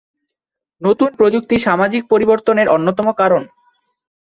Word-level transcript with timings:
নতুন 0.81 1.09
প্রযুক্তি 1.15 1.55
সামাজিক 1.59 2.03
পরিবর্তনের 2.11 2.67
অন্যতম 2.67 3.07
কারণ। 3.11 3.41